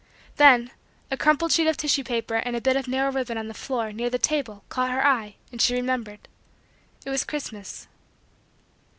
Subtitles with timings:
[0.37, 0.71] Then,
[1.11, 3.93] a crumpled sheet of tissue paper and a bit of narrow ribbon on the floor,
[3.93, 6.27] near the table, caught her eye and she remembered.
[7.05, 7.87] It was Christmas.